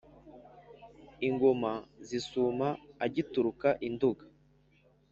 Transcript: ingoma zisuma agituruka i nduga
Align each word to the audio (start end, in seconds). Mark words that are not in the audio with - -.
ingoma 1.27 1.71
zisuma 2.07 2.67
agituruka 3.05 3.69
i 3.87 3.89
nduga 3.93 4.25